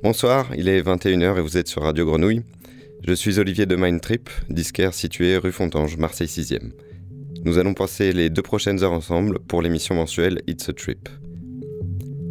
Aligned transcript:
Bonsoir, 0.00 0.48
il 0.56 0.68
est 0.68 0.80
21h 0.80 1.38
et 1.38 1.40
vous 1.40 1.56
êtes 1.58 1.66
sur 1.66 1.82
Radio 1.82 2.06
Grenouille. 2.06 2.42
Je 3.04 3.12
suis 3.12 3.40
Olivier 3.40 3.66
de 3.66 3.74
Mindtrip, 3.74 4.30
disquaire 4.48 4.94
situé 4.94 5.36
rue 5.36 5.50
Fontange, 5.50 5.96
Marseille 5.96 6.28
6e. 6.28 6.70
Nous 7.44 7.58
allons 7.58 7.74
passer 7.74 8.12
les 8.12 8.30
deux 8.30 8.42
prochaines 8.42 8.84
heures 8.84 8.92
ensemble 8.92 9.40
pour 9.40 9.60
l'émission 9.60 9.96
mensuelle 9.96 10.40
It's 10.46 10.68
a 10.68 10.72
Trip. 10.72 11.08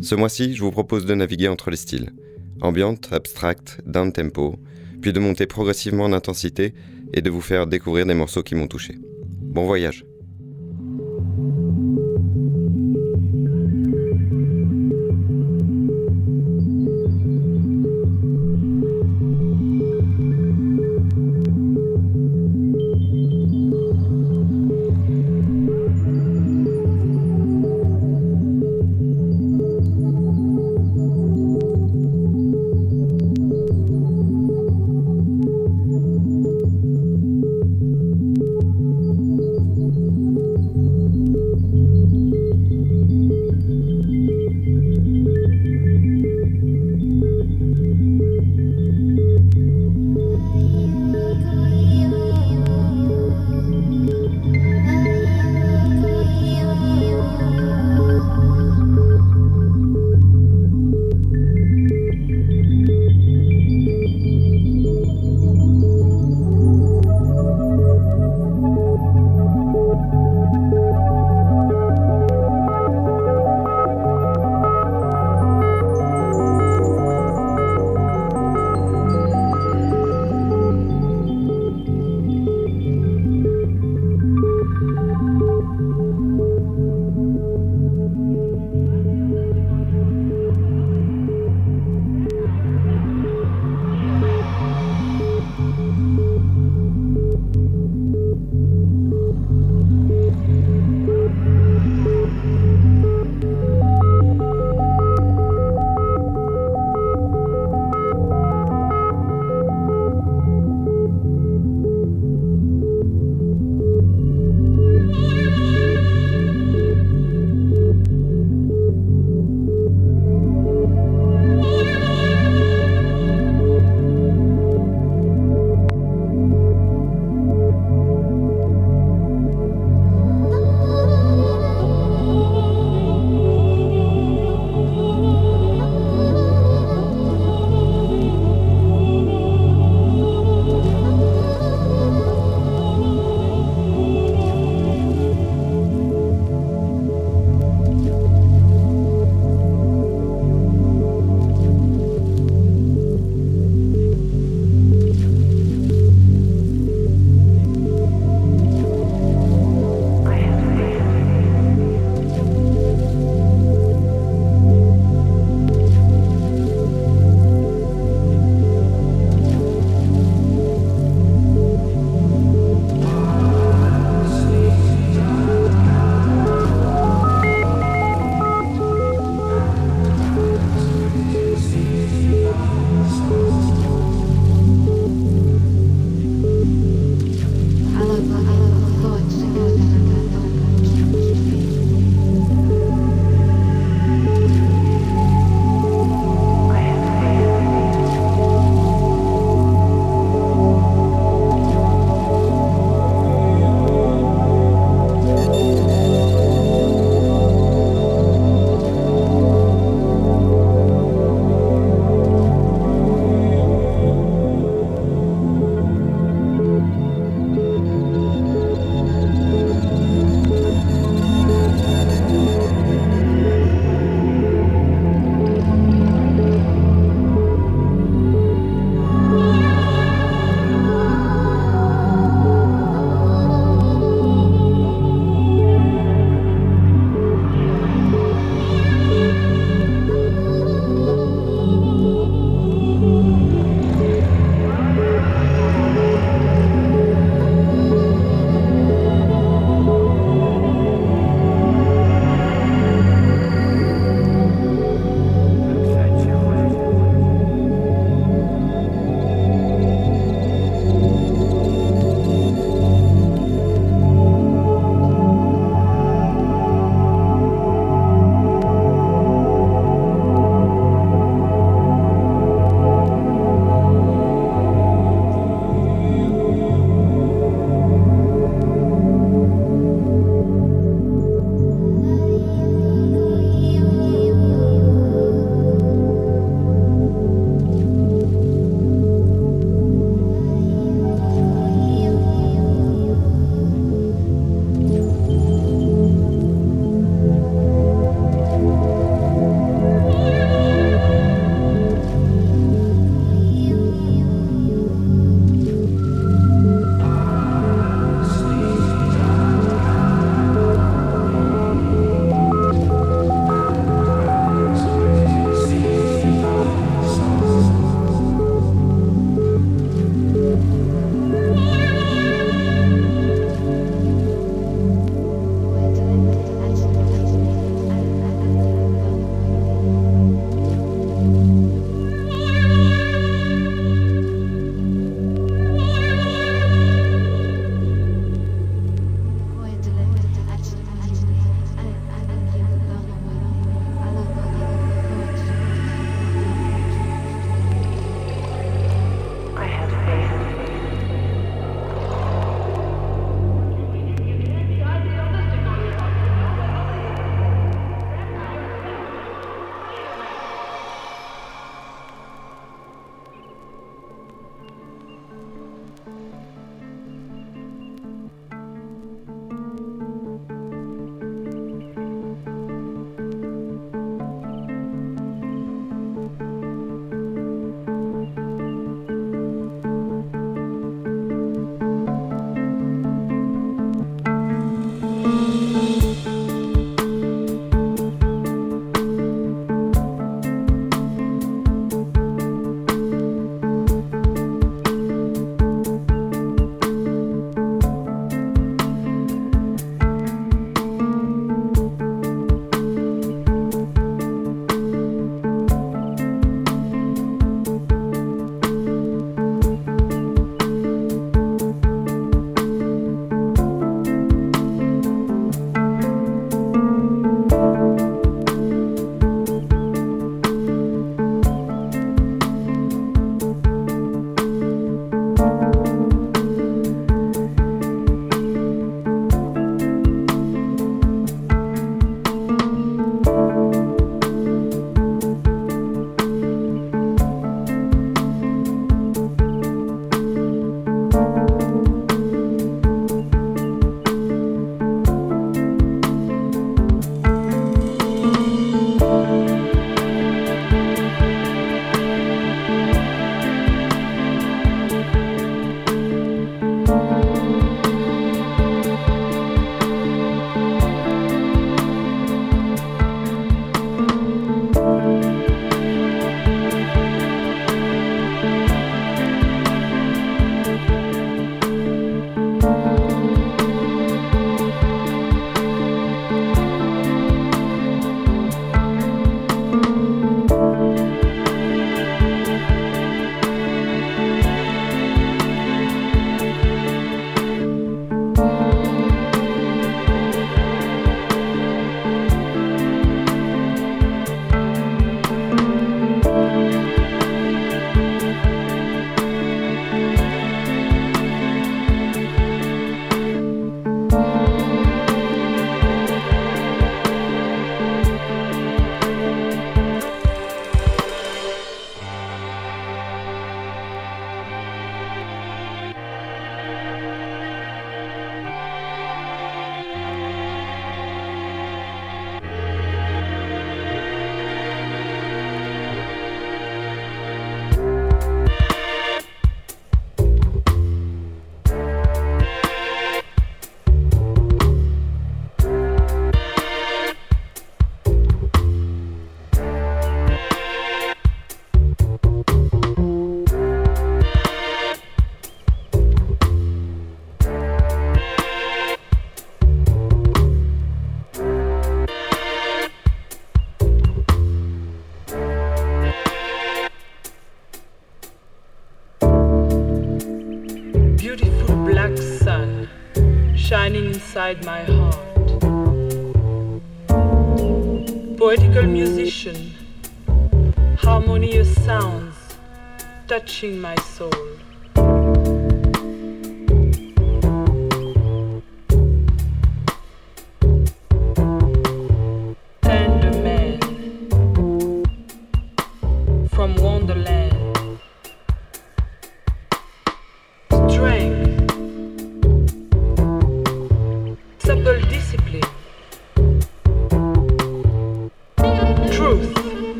Ce 0.00 0.14
mois-ci, 0.14 0.54
je 0.54 0.62
vous 0.62 0.70
propose 0.70 1.04
de 1.04 1.14
naviguer 1.14 1.48
entre 1.48 1.70
les 1.70 1.76
styles 1.76 2.12
ambiante, 2.62 3.12
abstract, 3.12 3.80
down 3.86 4.12
tempo, 4.12 4.56
puis 5.00 5.12
de 5.12 5.20
monter 5.20 5.46
progressivement 5.46 6.04
en 6.04 6.12
intensité 6.12 6.74
et 7.12 7.22
de 7.22 7.30
vous 7.30 7.40
faire 7.40 7.66
découvrir 7.66 8.06
des 8.06 8.14
morceaux 8.14 8.42
qui 8.42 8.54
m'ont 8.54 8.68
touché. 8.68 8.98
Bon 9.42 9.66
voyage 9.66 10.04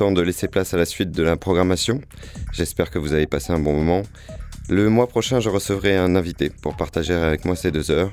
de 0.00 0.22
laisser 0.22 0.48
place 0.48 0.72
à 0.72 0.78
la 0.78 0.86
suite 0.86 1.10
de 1.10 1.22
la 1.22 1.36
programmation. 1.36 2.00
J'espère 2.52 2.90
que 2.90 2.98
vous 2.98 3.12
avez 3.12 3.26
passé 3.26 3.52
un 3.52 3.58
bon 3.58 3.74
moment. 3.74 4.02
Le 4.70 4.88
mois 4.88 5.08
prochain, 5.08 5.40
je 5.40 5.50
recevrai 5.50 5.96
un 5.96 6.16
invité 6.16 6.48
pour 6.48 6.74
partager 6.74 7.12
avec 7.12 7.44
moi 7.44 7.54
ces 7.54 7.70
deux 7.70 7.90
heures. 7.90 8.12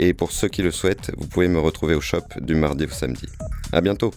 Et 0.00 0.14
pour 0.14 0.32
ceux 0.32 0.48
qui 0.48 0.62
le 0.62 0.72
souhaitent, 0.72 1.12
vous 1.16 1.28
pouvez 1.28 1.46
me 1.46 1.60
retrouver 1.60 1.94
au 1.94 2.00
shop 2.00 2.24
du 2.40 2.56
mardi 2.56 2.86
au 2.86 2.90
samedi. 2.90 3.26
À 3.72 3.80
bientôt! 3.80 4.12